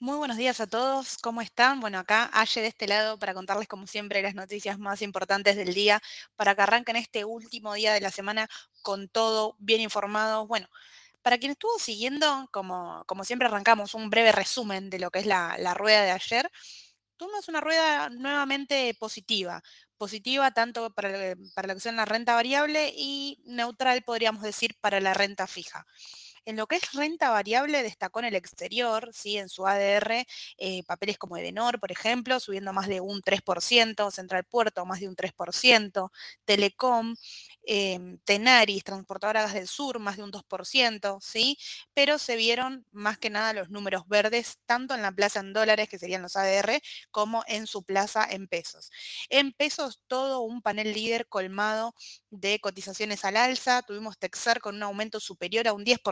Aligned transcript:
Muy 0.00 0.16
buenos 0.16 0.36
días 0.36 0.60
a 0.60 0.68
todos, 0.68 1.18
¿cómo 1.18 1.42
están? 1.42 1.80
Bueno, 1.80 1.98
acá 1.98 2.30
Aye 2.32 2.60
de 2.60 2.68
este 2.68 2.86
lado 2.86 3.18
para 3.18 3.34
contarles 3.34 3.66
como 3.66 3.88
siempre 3.88 4.22
las 4.22 4.36
noticias 4.36 4.78
más 4.78 5.02
importantes 5.02 5.56
del 5.56 5.74
día, 5.74 6.00
para 6.36 6.54
que 6.54 6.62
arranquen 6.62 6.94
este 6.94 7.24
último 7.24 7.74
día 7.74 7.92
de 7.92 8.00
la 8.00 8.12
semana 8.12 8.48
con 8.82 9.08
todo 9.08 9.56
bien 9.58 9.80
informado. 9.80 10.46
Bueno, 10.46 10.68
para 11.22 11.38
quien 11.38 11.50
estuvo 11.52 11.76
siguiendo, 11.80 12.48
como, 12.52 13.02
como 13.06 13.24
siempre 13.24 13.48
arrancamos 13.48 13.94
un 13.94 14.08
breve 14.08 14.30
resumen 14.30 14.88
de 14.88 15.00
lo 15.00 15.10
que 15.10 15.18
es 15.18 15.26
la, 15.26 15.56
rueda 15.74 16.02
de 16.04 16.12
ayer. 16.12 16.48
Tuvimos 17.16 17.48
una 17.48 17.60
rueda 17.60 18.08
nuevamente 18.10 18.94
positiva, 19.00 19.62
positiva 19.96 20.52
tanto 20.52 20.90
para, 20.90 21.34
para 21.54 21.68
lo 21.68 21.74
que 21.74 21.80
son 21.80 21.96
la 21.96 22.04
renta 22.04 22.34
variable 22.34 22.92
y 22.96 23.40
neutral, 23.46 24.02
podríamos 24.02 24.42
decir, 24.42 24.76
para 24.80 25.00
la 25.00 25.14
renta 25.14 25.48
fija. 25.48 25.84
En 26.44 26.56
lo 26.56 26.66
que 26.66 26.76
es 26.76 26.92
renta 26.92 27.30
variable, 27.30 27.82
destacó 27.82 28.20
en 28.20 28.26
el 28.26 28.34
exterior, 28.34 29.10
¿sí? 29.12 29.38
en 29.38 29.48
su 29.48 29.66
ADR, 29.66 30.26
eh, 30.58 30.82
papeles 30.84 31.18
como 31.18 31.36
Edenor, 31.36 31.80
por 31.80 31.92
ejemplo, 31.92 32.40
subiendo 32.40 32.72
más 32.72 32.88
de 32.88 33.00
un 33.00 33.22
3%, 33.22 34.10
Central 34.10 34.44
Puerto 34.44 34.84
más 34.86 35.00
de 35.00 35.08
un 35.08 35.16
3%, 35.16 36.10
Telecom, 36.44 37.14
em, 37.62 38.18
Tenaris, 38.24 38.84
Transportadora 38.84 39.42
Gas 39.42 39.54
del 39.54 39.68
Sur, 39.68 39.98
más 39.98 40.16
de 40.16 40.22
un 40.22 40.30
2%, 40.30 41.18
¿sí? 41.20 41.58
Pero 41.94 42.18
se 42.18 42.36
vieron 42.36 42.86
más 42.92 43.18
que 43.18 43.30
nada 43.30 43.52
los 43.52 43.70
números 43.70 44.08
verdes, 44.08 44.58
tanto 44.66 44.94
en 44.94 45.02
la 45.02 45.12
plaza 45.12 45.40
en 45.40 45.52
dólares, 45.52 45.88
que 45.88 45.98
serían 45.98 46.22
los 46.22 46.36
ADR, 46.36 46.80
como 47.10 47.44
en 47.46 47.66
su 47.66 47.82
plaza 47.82 48.26
en 48.28 48.48
pesos. 48.48 48.90
En 49.28 49.52
pesos, 49.52 50.00
todo 50.06 50.40
un 50.40 50.62
panel 50.62 50.92
líder 50.94 51.26
colmado 51.28 51.94
de 52.30 52.58
cotizaciones 52.60 53.24
al 53.24 53.36
alza. 53.36 53.82
Tuvimos 53.82 54.18
Texar 54.18 54.60
con 54.60 54.76
un 54.76 54.82
aumento 54.82 55.20
superior 55.20 55.68
a 55.68 55.72
un 55.72 55.84
10%, 55.84 56.02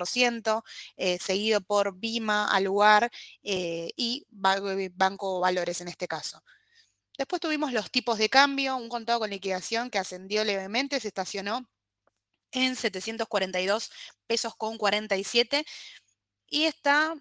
eh, 0.97 1.19
seguido 1.19 1.61
por 1.61 1.99
Bima, 1.99 2.49
Aluar 2.49 3.11
eh, 3.43 3.91
y 3.97 4.27
eh, 4.29 4.91
Banco 4.95 5.41
Valores 5.41 5.81
en 5.81 5.89
este 5.89 6.09
caso. 6.09 6.43
Después 7.19 7.41
tuvimos 7.41 7.73
los 7.73 7.91
tipos 7.91 8.19
de 8.19 8.29
cambio, 8.29 8.77
un 8.77 8.89
contado 8.89 9.21
con 9.21 9.31
liquidación 9.31 9.91
que 9.91 9.99
ascendió 9.99 10.45
levemente, 10.45 11.01
se 11.01 11.09
estacionó 11.09 11.69
en 12.53 12.77
742 12.77 13.91
pesos 14.27 14.55
con 14.57 14.79
47 14.79 15.65
y 16.49 16.65
está 16.65 17.15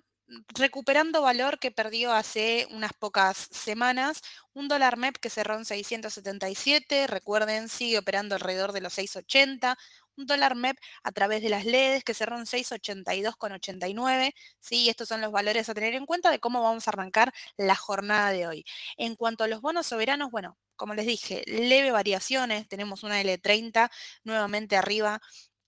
recuperando 0.55 1.21
valor 1.21 1.59
que 1.59 1.71
perdió 1.71 2.11
hace 2.13 2.67
unas 2.71 2.93
pocas 2.93 3.37
semanas. 3.51 4.21
Un 4.53 4.67
dólar 4.67 4.97
MEP 4.97 5.17
que 5.17 5.29
cerró 5.29 5.55
en 5.55 5.65
677, 5.65 7.07
recuerden, 7.07 7.69
sigue 7.69 7.97
operando 7.97 8.35
alrededor 8.35 8.71
de 8.71 8.81
los 8.81 8.93
680. 8.93 9.77
Dólar 10.17 10.53
MEP 10.53 10.79
a 11.03 11.11
través 11.11 11.41
de 11.43 11.49
las 11.49 11.65
LEDs 11.65 12.03
que 12.03 12.13
cerró 12.13 12.37
en 12.37 12.45
682,89. 12.45 14.33
Sí, 14.59 14.89
estos 14.89 15.07
son 15.07 15.21
los 15.21 15.31
valores 15.31 15.69
a 15.69 15.73
tener 15.73 15.93
en 15.95 16.05
cuenta 16.05 16.31
de 16.31 16.39
cómo 16.39 16.61
vamos 16.63 16.87
a 16.87 16.91
arrancar 16.91 17.33
la 17.57 17.75
jornada 17.75 18.31
de 18.31 18.47
hoy. 18.47 18.65
En 18.97 19.15
cuanto 19.15 19.43
a 19.43 19.47
los 19.47 19.61
bonos 19.61 19.87
soberanos, 19.87 20.31
bueno, 20.31 20.57
como 20.75 20.93
les 20.93 21.05
dije, 21.05 21.43
leve 21.47 21.91
variaciones. 21.91 22.67
Tenemos 22.67 23.03
una 23.03 23.21
L30 23.21 23.89
nuevamente 24.23 24.77
arriba 24.77 25.21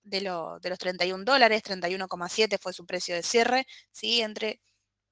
de, 0.03 0.21
lo- 0.21 0.59
de 0.59 0.69
los 0.69 0.79
31 0.79 1.25
dólares, 1.25 1.63
31,7 1.63 2.57
fue 2.59 2.73
su 2.73 2.85
precio 2.85 3.15
de 3.15 3.23
cierre, 3.23 3.65
¿sí? 3.91 4.21
Entre 4.21 4.61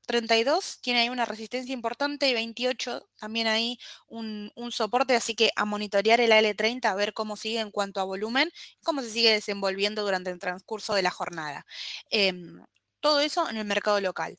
32 0.05 0.79
tiene 0.81 1.01
ahí 1.01 1.09
una 1.09 1.25
resistencia 1.25 1.73
importante 1.73 2.29
y 2.29 2.33
28 2.33 3.07
también 3.19 3.47
ahí 3.47 3.77
un, 4.07 4.51
un 4.55 4.71
soporte, 4.71 5.15
así 5.15 5.35
que 5.35 5.51
a 5.55 5.65
monitorear 5.65 6.21
el 6.21 6.31
AL30 6.31 6.91
a 6.91 6.95
ver 6.95 7.13
cómo 7.13 7.35
sigue 7.37 7.59
en 7.59 7.71
cuanto 7.71 7.99
a 7.99 8.03
volumen, 8.03 8.49
cómo 8.83 9.01
se 9.01 9.09
sigue 9.11 9.31
desenvolviendo 9.31 10.03
durante 10.03 10.29
el 10.31 10.39
transcurso 10.39 10.93
de 10.93 11.01
la 11.03 11.11
jornada. 11.11 11.65
Em, 12.09 12.63
todo 12.99 13.19
eso 13.21 13.49
en 13.49 13.57
el 13.57 13.65
mercado 13.65 14.01
local. 14.01 14.37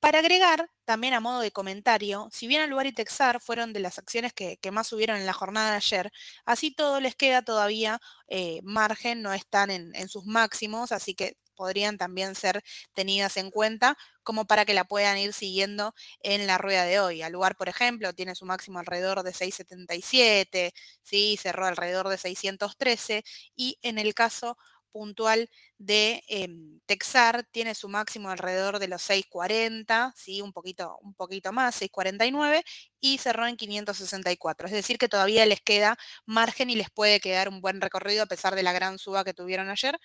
Para 0.00 0.18
agregar, 0.18 0.68
también 0.84 1.14
a 1.14 1.20
modo 1.20 1.40
de 1.40 1.52
comentario, 1.52 2.28
si 2.32 2.48
bien 2.48 2.60
Aluar 2.60 2.86
y 2.86 2.92
Texar 2.92 3.40
fueron 3.40 3.72
de 3.72 3.78
las 3.80 3.98
acciones 3.98 4.32
que, 4.32 4.56
que 4.58 4.72
más 4.72 4.88
subieron 4.88 5.16
en 5.16 5.26
la 5.26 5.32
jornada 5.32 5.70
de 5.70 5.76
ayer, 5.76 6.12
así 6.44 6.74
todo 6.74 7.00
les 7.00 7.14
queda 7.14 7.42
todavía 7.42 8.00
eh, 8.26 8.60
margen, 8.64 9.22
no 9.22 9.32
están 9.32 9.70
en, 9.70 9.94
en 9.94 10.08
sus 10.08 10.26
máximos, 10.26 10.90
así 10.90 11.14
que 11.14 11.36
podrían 11.52 11.98
también 11.98 12.34
ser 12.34 12.62
tenidas 12.94 13.36
en 13.36 13.50
cuenta 13.50 13.96
como 14.22 14.46
para 14.46 14.64
que 14.64 14.74
la 14.74 14.84
puedan 14.84 15.18
ir 15.18 15.32
siguiendo 15.32 15.94
en 16.20 16.46
la 16.46 16.58
rueda 16.58 16.84
de 16.84 17.00
hoy. 17.00 17.22
Aluar, 17.22 17.56
por 17.56 17.68
ejemplo, 17.68 18.12
tiene 18.12 18.34
su 18.34 18.44
máximo 18.46 18.78
alrededor 18.78 19.22
de 19.22 19.32
677, 19.32 20.72
¿sí? 21.02 21.38
cerró 21.40 21.66
alrededor 21.66 22.08
de 22.08 22.18
613 22.18 23.24
y 23.56 23.78
en 23.82 23.98
el 23.98 24.14
caso 24.14 24.56
puntual 24.92 25.48
de 25.78 26.22
em, 26.28 26.80
Texar 26.86 27.44
tiene 27.50 27.74
su 27.74 27.88
máximo 27.88 28.28
alrededor 28.30 28.78
de 28.78 28.88
los 28.88 29.02
640, 29.02 30.12
¿sí? 30.16 30.40
un, 30.42 30.52
poquito, 30.52 30.98
un 31.00 31.14
poquito 31.14 31.52
más, 31.52 31.74
649, 31.74 32.62
y 33.00 33.18
cerró 33.18 33.46
en 33.46 33.56
564. 33.56 34.66
Es 34.66 34.72
decir, 34.72 34.98
que 34.98 35.08
todavía 35.08 35.46
les 35.46 35.60
queda 35.60 35.96
margen 36.26 36.70
y 36.70 36.76
les 36.76 36.90
puede 36.90 37.20
quedar 37.20 37.48
un 37.48 37.60
buen 37.60 37.80
recorrido 37.80 38.22
a 38.22 38.26
pesar 38.26 38.54
de 38.54 38.62
la 38.62 38.72
gran 38.72 38.98
suba 38.98 39.24
que 39.24 39.34
tuvieron 39.34 39.70
ayer, 39.70 39.98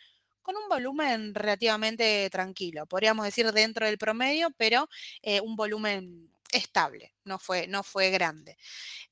con 0.47 0.56
un 0.56 0.69
volumen 0.69 1.35
relativamente 1.35 2.30
tranquilo, 2.30 2.85
podríamos 2.85 3.25
decir 3.25 3.52
dentro 3.52 3.85
del 3.85 3.97
promedio, 3.97 4.50
pero 4.56 4.88
eh, 5.22 5.41
un 5.41 5.58
volumen 5.58 6.31
estable, 6.53 7.13
no 7.25 7.38
fue, 7.38 7.68
no 7.68 7.84
fue 7.84 8.12
grande. 8.12 8.57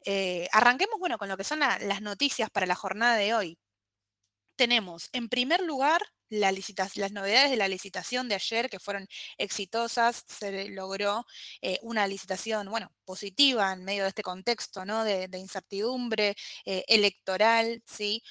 Eh, 0.06 0.48
arranquemos, 0.54 0.98
bueno, 0.98 1.18
con 1.18 1.28
lo 1.28 1.36
que 1.36 1.44
son 1.44 1.60
la, 1.60 1.78
las 1.80 2.02
noticias 2.02 2.50
para 2.50 2.66
la 2.66 2.76
jornada 2.76 3.18
de 3.18 3.34
hoy 3.34 3.60
tenemos 4.56 5.10
en 5.12 5.28
primer 5.28 5.60
lugar 5.60 6.02
la 6.30 6.54
las 6.54 7.12
novedades 7.12 7.52
de 7.52 7.58
la 7.58 7.68
licitación 7.68 8.30
de 8.30 8.36
ayer 8.36 8.70
que 8.70 8.80
fueron 8.80 9.06
exitosas, 9.38 10.24
se 10.28 10.70
logró 10.70 11.26
eh, 11.62 11.80
una 11.82 12.08
licitación, 12.08 12.70
bueno, 12.70 12.90
positiva 13.04 13.74
en 13.74 13.84
medio 13.84 14.04
de 14.04 14.10
este 14.10 14.24
contexto, 14.24 14.86
¿no? 14.86 15.04
De, 15.04 15.28
incertidumbre 15.38 16.36
electoral, 16.88 17.84
¿sí? 17.86 18.24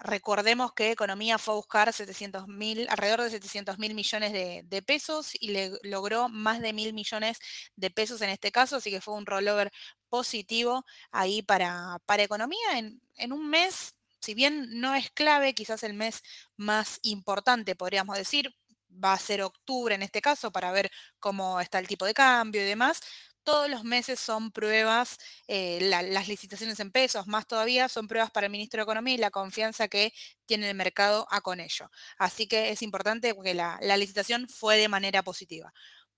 Recordemos 0.00 0.72
que 0.72 0.90
Economía 0.90 1.38
fue 1.38 1.54
a 1.54 1.56
buscar 1.56 1.92
700 1.92 2.48
mil, 2.48 2.86
alrededor 2.88 3.22
de 3.22 3.30
700 3.30 3.78
mil 3.78 3.94
millones 3.94 4.32
de, 4.32 4.62
de 4.64 4.82
pesos 4.82 5.30
y 5.38 5.50
le 5.50 5.72
logró 5.82 6.28
más 6.28 6.60
de 6.60 6.72
mil 6.72 6.92
millones 6.92 7.38
de 7.76 7.90
pesos 7.90 8.20
en 8.20 8.30
este 8.30 8.52
caso, 8.52 8.76
así 8.76 8.90
que 8.90 9.00
fue 9.00 9.14
un 9.14 9.26
rollover 9.26 9.70
positivo 10.08 10.84
ahí 11.10 11.42
para, 11.42 11.98
para 12.06 12.22
Economía 12.22 12.78
en, 12.78 13.00
en 13.16 13.32
un 13.32 13.48
mes, 13.48 13.94
si 14.20 14.34
bien 14.34 14.80
no 14.80 14.94
es 14.94 15.10
clave, 15.10 15.54
quizás 15.54 15.82
el 15.82 15.94
mes 15.94 16.22
más 16.56 16.98
importante, 17.02 17.76
podríamos 17.76 18.16
decir, 18.16 18.54
va 19.02 19.12
a 19.12 19.18
ser 19.18 19.42
octubre 19.42 19.94
en 19.94 20.02
este 20.02 20.20
caso 20.20 20.50
para 20.52 20.72
ver 20.72 20.90
cómo 21.18 21.60
está 21.60 21.78
el 21.78 21.88
tipo 21.88 22.04
de 22.04 22.14
cambio 22.14 22.62
y 22.62 22.64
demás. 22.64 23.00
Todos 23.44 23.68
los 23.68 23.84
meses 23.84 24.18
son 24.20 24.50
pruebas, 24.52 25.18
eh, 25.48 25.78
la- 25.82 26.02
las 26.02 26.28
licitaciones 26.28 26.80
en 26.80 26.90
pesos, 26.90 27.26
más 27.26 27.46
todavía, 27.46 27.88
son 27.90 28.08
pruebas 28.08 28.30
para 28.30 28.46
el 28.46 28.50
ministro 28.52 28.78
de 28.78 28.84
Economía 28.84 29.14
y 29.14 29.18
la 29.18 29.30
confianza 29.30 29.86
que 29.88 30.12
tiene 30.46 30.70
el 30.70 30.74
mercado 30.76 31.26
a 31.30 31.42
con 31.42 31.60
ello. 31.60 31.90
Así 32.18 32.46
que 32.46 32.70
es 32.70 32.80
importante 32.82 33.34
la, 33.54 33.78
la 33.82 33.96
licitación 33.98 34.48
fue 34.48 34.78
de 34.78 34.88
manera 34.88 35.22
positiva. 35.22 35.72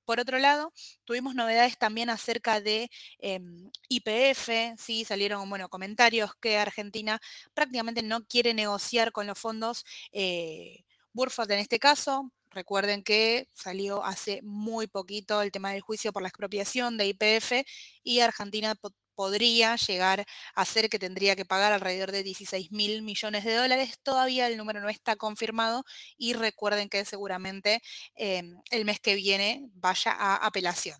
Por 0.04 0.20
otro 0.20 0.38
lado, 0.38 0.72
tuvimos 1.04 1.34
novedades 1.34 1.78
también 1.78 2.10
acerca 2.10 2.60
de 2.60 2.88
em, 3.18 3.70
IPF, 3.88 4.74
sí, 4.78 5.04
salieron 5.04 5.48
bueno, 5.50 5.68
comentarios 5.68 6.30
que 6.40 6.58
Argentina 6.58 7.20
prácticamente 7.54 8.02
no 8.04 8.24
quiere 8.24 8.54
negociar 8.54 9.10
con 9.10 9.26
los 9.26 9.36
fondos 9.38 9.84
eh, 10.12 10.84
Burford 11.12 11.50
en 11.50 11.58
este 11.58 11.80
caso. 11.80 12.30
Recuerden 12.56 13.02
que 13.04 13.48
salió 13.54 14.02
hace 14.02 14.40
muy 14.42 14.86
poquito 14.86 15.42
el 15.42 15.52
tema 15.52 15.72
del 15.72 15.82
juicio 15.82 16.10
por 16.12 16.22
la 16.22 16.28
expropiación 16.28 16.96
de 16.96 17.06
IPF 17.08 17.66
y 18.02 18.20
Argentina 18.20 18.74
po- 18.74 18.94
podría 19.14 19.76
llegar 19.76 20.24
a 20.54 20.64
ser 20.64 20.88
que 20.88 20.98
tendría 20.98 21.36
que 21.36 21.44
pagar 21.44 21.72
alrededor 21.74 22.12
de 22.12 22.22
16 22.22 22.72
mil 22.72 23.02
millones 23.02 23.44
de 23.44 23.54
dólares. 23.54 23.98
Todavía 24.02 24.46
el 24.48 24.56
número 24.56 24.80
no 24.80 24.88
está 24.88 25.16
confirmado 25.16 25.84
y 26.16 26.32
recuerden 26.32 26.88
que 26.88 27.04
seguramente 27.04 27.82
eh, 28.16 28.42
el 28.70 28.84
mes 28.86 29.00
que 29.00 29.14
viene 29.16 29.68
vaya 29.74 30.12
a 30.12 30.36
apelación. 30.36 30.98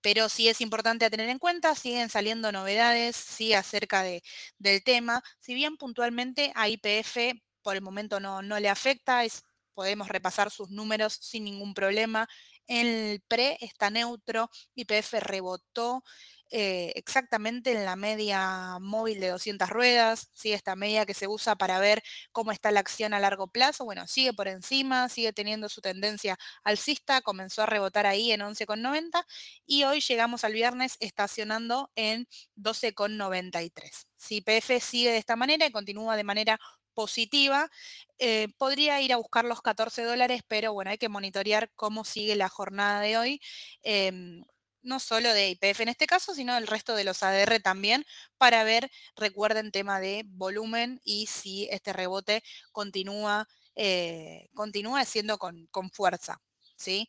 Pero 0.00 0.28
sí 0.28 0.48
es 0.48 0.60
importante 0.60 1.04
a 1.04 1.10
tener 1.10 1.28
en 1.28 1.38
cuenta, 1.38 1.74
siguen 1.74 2.08
saliendo 2.10 2.50
novedades, 2.52 3.16
sí, 3.16 3.54
acerca 3.54 4.02
de, 4.02 4.22
del 4.58 4.82
tema. 4.84 5.22
Si 5.40 5.54
bien 5.54 5.76
puntualmente 5.76 6.52
a 6.54 6.68
IPF 6.68 7.34
por 7.62 7.76
el 7.76 7.82
momento 7.82 8.20
no, 8.20 8.42
no 8.42 8.60
le 8.60 8.68
afecta, 8.68 9.24
es, 9.24 9.42
podemos 9.76 10.08
repasar 10.08 10.50
sus 10.50 10.70
números 10.70 11.18
sin 11.20 11.44
ningún 11.44 11.74
problema. 11.74 12.26
El 12.66 13.22
pre 13.28 13.58
está 13.60 13.90
neutro, 13.90 14.50
IPF 14.74 15.20
rebotó 15.20 16.02
eh, 16.50 16.92
exactamente 16.94 17.72
en 17.72 17.84
la 17.84 17.96
media 17.96 18.78
móvil 18.80 19.18
de 19.18 19.30
200 19.30 19.68
ruedas, 19.68 20.30
¿sí? 20.32 20.52
esta 20.52 20.76
media 20.76 21.04
que 21.04 21.12
se 21.12 21.26
usa 21.26 21.56
para 21.56 21.80
ver 21.80 22.02
cómo 22.30 22.52
está 22.52 22.70
la 22.70 22.78
acción 22.80 23.14
a 23.14 23.20
largo 23.20 23.48
plazo, 23.48 23.84
bueno, 23.84 24.06
sigue 24.06 24.32
por 24.32 24.46
encima, 24.46 25.08
sigue 25.08 25.32
teniendo 25.32 25.68
su 25.68 25.80
tendencia 25.80 26.38
alcista, 26.62 27.20
comenzó 27.20 27.62
a 27.62 27.66
rebotar 27.66 28.06
ahí 28.06 28.30
en 28.30 28.42
11,90 28.42 29.24
y 29.66 29.84
hoy 29.84 30.00
llegamos 30.00 30.44
al 30.44 30.52
viernes 30.52 30.96
estacionando 31.00 31.90
en 31.96 32.28
12,93. 32.56 34.06
Si 34.16 34.40
PF 34.40 34.80
sigue 34.80 35.10
de 35.10 35.18
esta 35.18 35.34
manera 35.34 35.66
y 35.66 35.72
continúa 35.72 36.16
de 36.16 36.24
manera 36.24 36.60
positiva, 36.96 37.70
eh, 38.18 38.48
podría 38.58 39.00
ir 39.02 39.12
a 39.12 39.18
buscar 39.18 39.44
los 39.44 39.60
14 39.62 40.02
dólares, 40.02 40.42
pero 40.48 40.72
bueno, 40.72 40.90
hay 40.90 40.98
que 40.98 41.10
monitorear 41.10 41.70
cómo 41.76 42.04
sigue 42.04 42.36
la 42.36 42.48
jornada 42.48 43.00
de 43.00 43.18
hoy. 43.18 43.40
Em, 43.82 44.42
no 44.82 45.00
solo 45.00 45.32
de 45.34 45.50
IPF 45.50 45.82
en 45.82 45.90
este 45.90 46.06
caso, 46.06 46.34
sino 46.34 46.54
del 46.54 46.66
resto 46.66 46.94
de 46.94 47.04
los 47.04 47.22
ADR 47.22 47.60
también, 47.60 48.04
para 48.38 48.64
ver, 48.64 48.90
recuerden, 49.16 49.72
tema 49.72 50.00
de 50.00 50.24
volumen 50.26 51.00
y 51.04 51.26
si 51.26 51.68
este 51.70 51.92
rebote 51.92 52.42
continúa, 52.72 53.46
eh, 53.74 54.48
continúa 54.54 55.04
siendo 55.04 55.38
con, 55.38 55.66
con 55.70 55.90
fuerza. 55.90 56.40
¿sí? 56.76 57.08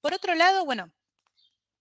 Por 0.00 0.14
otro 0.14 0.34
lado, 0.34 0.64
bueno, 0.64 0.92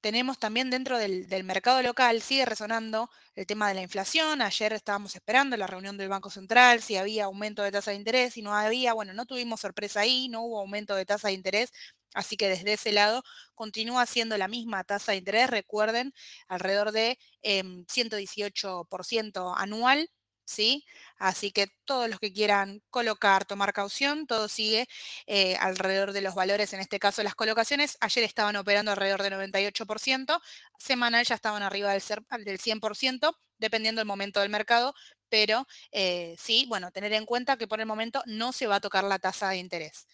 tenemos 0.01 0.39
también 0.39 0.69
dentro 0.69 0.97
del, 0.97 1.43
mercado 1.43 1.81
local, 1.81 2.21
sigue 2.21 2.45
resonando 2.45 3.09
el 3.35 3.45
tema 3.45 3.69
de 3.69 3.75
la 3.75 3.81
inflación. 3.81 4.41
Ayer 4.41 4.73
estábamos 4.73 5.15
esperando 5.15 5.55
la 5.57 5.67
reunión 5.67 5.97
del 5.97 6.09
Banco 6.09 6.29
Central, 6.29 6.81
si 6.81 6.97
había 6.97 7.25
aumento 7.25 7.63
de 7.63 7.71
tasa 7.71 7.91
de 7.91 7.97
interés, 7.97 8.33
si 8.33 8.41
no 8.41 8.55
había, 8.55 8.93
bueno, 8.93 9.13
no 9.13 9.25
tuvimos 9.25 9.61
sorpresa 9.61 10.01
ahí, 10.01 10.27
no 10.27 10.41
hubo 10.41 10.59
aumento 10.59 10.95
de 10.95 11.05
tasa 11.05 11.29
de 11.29 11.35
interés, 11.35 11.71
así 12.13 12.35
que 12.35 12.49
desde 12.49 12.73
ese 12.73 12.91
lado 12.91 13.23
continúa 13.55 14.05
siendo 14.05 14.37
la 14.37 14.47
misma 14.47 14.83
tasa 14.83 15.13
de 15.13 15.19
interés, 15.19 15.49
recuerden, 15.49 16.13
alrededor 16.47 16.91
de 16.91 17.17
118% 17.43 19.51
em, 19.51 19.55
anual. 19.57 20.09
¿Sí? 20.45 20.85
Así 21.17 21.51
que 21.51 21.67
todos 21.85 22.09
los 22.09 22.19
que 22.19 22.33
quieran 22.33 22.81
colocar, 22.89 23.45
tomar 23.45 23.73
caución, 23.73 24.27
todo 24.27 24.47
sigue 24.47 24.87
eh, 25.27 25.55
alrededor 25.57 26.13
de 26.13 26.21
los 26.21 26.35
valores, 26.35 26.73
en 26.73 26.79
este 26.79 26.99
caso 26.99 27.23
las 27.23 27.35
colocaciones. 27.35 27.97
Ayer 28.01 28.23
estaban 28.23 28.55
operando 28.55 28.91
alrededor 28.91 29.23
del 29.23 29.33
98%, 29.33 30.39
semanal 30.77 31.25
ya 31.25 31.35
estaban 31.35 31.63
arriba 31.63 31.91
del, 31.93 32.01
100%, 32.01 33.37
dependiendo 33.57 33.99
del 33.99 34.07
momento 34.07 34.39
del 34.41 34.49
mercado, 34.49 34.93
pero 35.29 35.67
eh, 35.91 36.35
sí, 36.39 36.65
bueno, 36.67 36.91
tener 36.91 37.13
en 37.13 37.25
cuenta 37.25 37.57
que 37.57 37.67
por 37.67 37.79
el 37.79 37.85
momento 37.85 38.21
no 38.25 38.51
se 38.51 38.67
va 38.67 38.75
a 38.75 38.81
tocar 38.81 39.03
la 39.03 39.19
tasa 39.19 39.49
de 39.49 39.57
interés. 39.57 40.07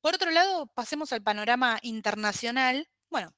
Por 0.00 0.14
otro 0.14 0.30
lado, 0.30 0.66
pasemos 0.74 1.12
al 1.12 1.22
panorama 1.22 1.78
internacional. 1.82 2.88
Bueno, 3.10 3.34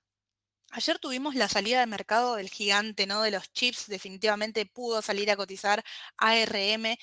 Ayer 0.74 0.98
tuvimos 0.98 1.34
la 1.34 1.50
salida 1.50 1.80
de 1.80 1.86
mercado 1.86 2.36
del 2.36 2.48
gigante, 2.48 3.06
¿no? 3.06 3.20
De 3.20 3.30
los 3.30 3.52
chips, 3.52 3.88
definitivamente 3.88 4.64
pudo 4.64 5.02
salir 5.02 5.30
a 5.30 5.36
cotizar 5.36 5.84
ARM. 6.16 6.96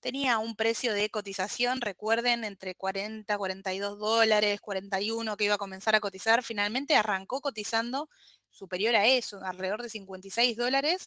Tenía 0.00 0.36
un 0.36 0.54
precio 0.56 0.92
de 0.92 1.08
cotización, 1.08 1.80
recuerden, 1.80 2.44
entre 2.44 2.74
40, 2.74 3.38
42 3.38 3.98
dólares, 3.98 4.60
41 4.60 5.38
que 5.38 5.44
iba 5.44 5.54
a 5.54 5.58
comenzar 5.58 5.94
a 5.94 6.00
cotizar. 6.00 6.42
Finalmente 6.42 6.96
arrancó 6.96 7.40
cotizando 7.40 8.10
superior 8.50 8.94
a 8.94 9.06
eso, 9.06 9.40
alrededor 9.42 9.82
de 9.82 9.88
56 9.88 10.58
dólares. 10.58 11.06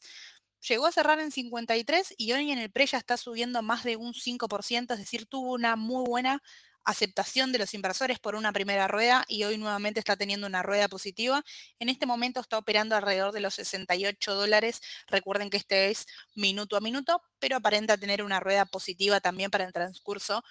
Llegó 0.68 0.88
a 0.88 0.92
cerrar 0.92 1.20
en 1.20 1.30
53 1.30 2.16
y 2.18 2.32
hoy 2.32 2.50
en 2.52 2.58
el 2.58 2.72
pre 2.72 2.88
ya 2.88 2.98
está 2.98 3.18
subiendo 3.18 3.62
más 3.62 3.84
de 3.84 3.96
un 3.96 4.16
5%, 4.16 4.94
es 4.96 5.00
decir, 5.00 5.28
tuvo 5.28 5.54
una 5.54 5.76
muy 5.76 6.04
buena 6.08 6.42
aceptación 6.88 7.52
de 7.52 7.60
los 7.60 7.74
inversores 7.74 8.18
por 8.18 8.36
una 8.36 8.54
primera 8.54 8.88
rueda 8.88 9.26
y 9.28 9.44
hoy 9.44 9.58
nuevamente 9.58 10.00
está 10.00 10.16
teniendo 10.16 10.48
una 10.48 10.64
rueda 10.64 10.88
positiva. 10.88 11.44
En 11.80 11.90
este 11.90 12.06
momento 12.06 12.40
está 12.40 12.58
operando 12.58 12.96
alrededor 12.96 13.34
de 13.34 13.42
los 13.42 13.56
68 13.56 14.34
dólares. 14.34 14.80
Recuerden 15.08 15.50
que 15.50 15.58
este 15.58 15.90
es 15.90 16.06
minuto 16.34 16.78
a 16.78 16.80
minuto, 16.80 17.22
pero 17.40 17.58
aparenta 17.58 17.98
tener 17.98 18.24
una 18.24 18.40
rueda 18.40 18.66
positiva 18.66 19.20
también 19.20 19.52
para 19.52 19.66
el 19.66 19.74
transcurso 19.74 20.44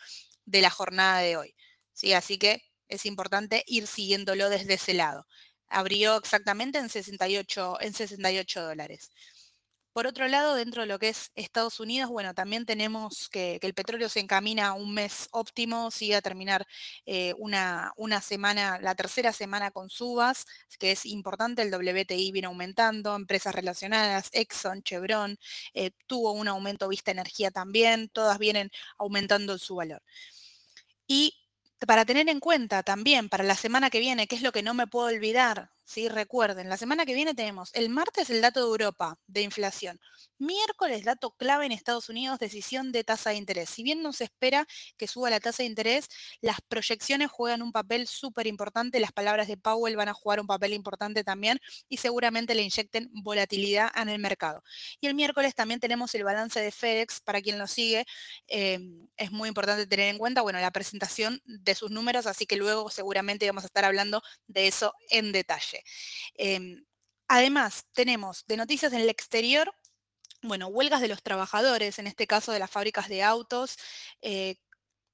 de 0.45 0.61
la 0.61 0.69
jornada 0.69 1.21
de 1.21 1.39
hoy. 1.39 1.55
¿Sí? 1.95 2.13
Así 2.13 2.37
que 2.39 2.63
es 2.89 3.07
importante 3.07 3.65
ir 3.67 3.87
siguiéndolo 3.87 4.51
desde 4.51 4.75
ese 4.75 4.93
lado. 4.93 5.27
Abrió 5.69 6.19
exactamente 6.19 6.79
en 6.79 6.91
68, 6.91 7.79
en 7.81 7.95
68 7.95 8.63
dólares. 8.63 9.11
Por 9.97 10.07
otro 10.07 10.29
lado, 10.29 10.55
dentro 10.57 10.83
de 10.83 10.89
lo 10.89 10.99
que 10.99 11.09
es 11.09 11.33
Estados 11.37 11.81
Unidos, 11.81 12.11
bueno, 12.11 12.35
también 12.35 12.67
tenemos 12.67 13.31
que, 13.31 13.59
el 13.63 13.73
petróleo 13.73 14.11
se 14.11 14.21
encamina 14.21 14.67
a 14.67 14.73
un 14.75 14.93
mes 14.93 15.27
óptimo, 15.31 15.91
sigue 15.91 16.17
a 16.17 16.21
terminar 16.21 16.67
eh, 17.07 17.33
una, 17.39 17.95
una, 17.97 18.21
semana, 18.21 18.79
la 18.79 18.95
tercera 18.95 19.33
semana 19.33 19.71
con 19.71 19.89
subas, 19.89 20.45
que 20.79 20.93
es 20.93 21.07
importante, 21.07 21.63
el 21.63 21.75
WTI 21.75 22.31
viene 22.31 22.47
aumentando, 22.47 23.17
empresas 23.17 23.55
relacionadas, 23.55 24.29
Exxon, 24.35 24.83
Chevron, 24.83 25.39
eh, 25.73 25.93
tuvo 26.07 26.33
un 26.33 26.49
aumento 26.49 26.89
Vista 26.89 27.11
Energía 27.11 27.51
también, 27.51 28.11
todas 28.11 28.39
vienen 28.39 28.71
aumentando 28.99 29.57
su 29.57 29.77
valor. 29.77 30.03
Y 31.07 31.33
para 31.87 32.05
tener 32.05 32.29
en 32.29 32.41
cuenta 32.41 32.83
también 32.83 33.31
para 33.31 33.45
la 33.45 33.55
semana 33.55 33.89
que 33.89 34.01
viene, 34.01 34.27
que 34.27 34.37
es 34.37 34.43
lo 34.43 34.53
que 34.53 34.63
no 34.63 34.75
me 34.75 34.87
puedo 34.87 35.07
olvidar, 35.07 35.71
¿sí? 35.87 36.09
Recuerden, 36.09 36.69
la 36.69 36.77
semana 36.77 37.07
que 37.07 37.15
viene 37.15 37.35
tenemos 37.35 37.71
el 37.73 37.89
martes 37.89 38.29
el 38.29 38.43
dato 38.43 38.61
de 38.61 38.67
Europa 38.67 39.19
de 39.27 39.43
inflación, 39.43 39.99
miércoles 40.39 41.05
dato 41.05 41.31
clave 41.31 41.65
en 41.67 41.73
Estados 41.73 42.09
Unidos, 42.11 42.39
decisión 42.39 42.93
de 42.93 43.05
tasa 43.05 43.31
de 43.31 43.37
interés. 43.37 43.71
Si 43.71 43.83
bien 43.83 44.03
no 44.03 44.13
se 44.13 44.25
espera 44.25 44.67
que 44.99 45.07
suba 45.09 45.31
la 45.31 45.41
tasa 45.41 45.63
de 45.63 45.69
interés, 45.69 46.09
las 46.41 46.59
proyecciones 46.69 47.31
juegan 47.31 47.63
un 47.63 47.73
papel 47.73 48.07
súper 48.07 48.47
importante, 48.47 49.01
las 49.01 49.13
palabras 49.13 49.49
de 49.49 49.57
Powell 49.57 49.97
van 49.97 50.09
a 50.09 50.15
jugar 50.15 50.41
un 50.41 50.47
papel 50.47 50.73
importante 50.75 51.25
también 51.25 51.59
y 51.89 51.99
seguramente 51.99 52.55
le 52.55 52.63
inyecten 52.63 53.09
volatilidad 53.13 53.91
en 53.97 54.09
el 54.09 54.19
mercado. 54.19 54.63
Y 55.01 55.07
el 55.07 55.15
miércoles 55.15 55.55
también 55.55 55.81
tenemos 55.81 56.15
el 56.15 56.25
balance 56.25 56.61
de 56.61 56.73
FedEx, 56.73 57.21
para 57.21 57.41
quien 57.41 57.59
lo 57.59 57.67
sigue, 57.67 58.05
em, 58.49 59.09
es 59.17 59.31
muy 59.33 59.49
importante 59.49 59.87
tener 59.87 60.09
en 60.09 60.19
cuenta, 60.19 60.43
bueno, 60.43 60.59
la 60.61 60.71
presentación 60.73 61.41
de 61.45 61.75
sus 61.75 61.91
números, 61.91 62.27
así 62.27 62.47
que 62.47 62.57
luego 62.57 62.91
seguramente 62.91 63.47
vamos 63.47 63.65
a 63.65 63.67
estar 63.69 63.85
hablando 63.85 64.23
de 64.47 64.67
eso 64.67 64.93
en 65.11 65.33
detalle. 65.33 65.76
Em, 66.35 66.85
además, 67.29 67.85
tenemos 67.93 68.45
de 68.47 68.57
noticias 68.57 68.93
en 68.93 69.01
el 69.01 69.11
exterior, 69.11 69.73
bueno, 70.43 70.69
huelgas 70.69 71.01
de 71.01 71.09
los 71.09 71.23
trabajadores, 71.23 71.99
en 71.99 72.07
este 72.07 72.27
caso 72.27 72.53
de 72.53 72.59
las 72.61 72.71
fábricas 72.71 73.09
de 73.09 73.23
autos, 73.23 73.77
eh, 74.23 74.57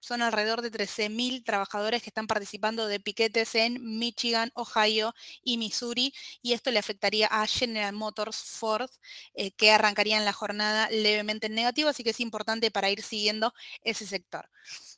son 0.02 0.20
alrededor 0.20 0.62
de 0.62 0.70
13.000 0.70 1.44
trabajadores 1.44 2.02
que 2.02 2.10
están 2.10 2.26
participando 2.26 2.88
de 2.88 2.98
piquetes 2.98 3.54
en 3.54 3.98
Michigan, 3.98 4.50
Ohio 4.54 5.14
y 5.44 5.58
Missouri, 5.58 6.12
y 6.42 6.54
esto 6.54 6.72
le 6.72 6.80
afectaría 6.80 7.28
a 7.28 7.46
General 7.46 7.94
Motors, 7.94 8.36
Ford, 8.36 8.90
eh, 9.34 9.52
que 9.52 9.70
arrancarían 9.70 10.24
la 10.24 10.32
jornada 10.32 10.90
levemente 10.90 11.46
en 11.46 11.54
negativo, 11.54 11.88
así 11.88 12.02
que 12.02 12.10
es 12.10 12.20
importante 12.20 12.70
para 12.72 12.90
ir 12.90 13.02
siguiendo 13.02 13.54
ese 13.82 14.04
sector. 14.06 14.50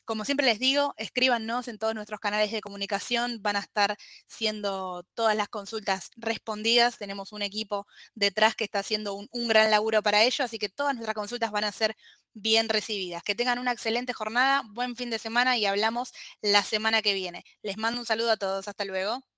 Como 0.05 0.25
siempre 0.25 0.47
les 0.47 0.59
digo, 0.59 0.95
escríbanos 0.99 1.69
en 1.69 1.79
todos 1.79 1.95
nuestros 1.95 2.21
canales 2.21 2.53
de 2.53 2.61
comunicación, 2.61 3.39
van 3.43 3.57
a 3.57 3.61
estar 3.61 3.97
siendo 4.27 5.05
todas 5.15 5.37
las 5.37 5.49
consultas 5.49 6.11
respondidas, 6.17 6.99
tenemos 6.99 7.33
un 7.33 7.43
equipo 7.43 7.87
detrás 8.15 8.55
que 8.55 8.65
está 8.65 8.81
haciendo 8.81 9.15
un, 9.15 9.49
gran 9.49 9.71
laburo 9.71 10.03
para 10.03 10.23
ello, 10.23 10.45
así 10.45 10.59
que 10.59 10.69
todas 10.69 10.95
nuestras 10.95 11.15
consultas 11.15 11.51
van 11.51 11.65
a 11.65 11.73
ser 11.73 11.97
bien 12.35 12.69
recibidas. 12.69 13.23
Que 13.23 13.35
tengan 13.35 13.59
una 13.59 13.73
excelente 13.73 14.13
jornada, 14.13 14.63
buen 14.73 14.97
fin 14.97 15.11
de 15.11 15.19
semana 15.19 15.57
y 15.57 15.67
hablamos 15.67 16.13
la 16.43 16.63
semana 16.63 17.03
que 17.03 17.15
viene. 17.15 17.45
Les 17.63 17.77
mando 17.79 18.01
un 18.01 18.07
saludo 18.07 18.33
a 18.33 18.37
todos. 18.37 18.69
Hasta 18.69 18.85
luego. 18.85 19.34